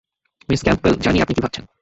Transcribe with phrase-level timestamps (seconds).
[0.49, 1.63] Miss Campbell, জানি, আপনি কী ভাবছেন।